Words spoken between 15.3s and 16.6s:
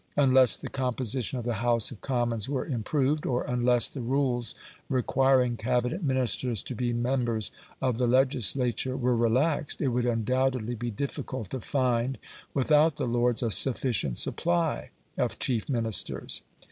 chief Ministers.